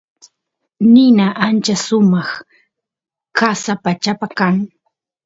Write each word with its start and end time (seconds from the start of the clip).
nina 0.93 1.27
ancha 1.45 1.75
sumaq 1.85 2.29
qasa 3.37 3.73
pachapa 3.83 4.27
kan 4.37 4.55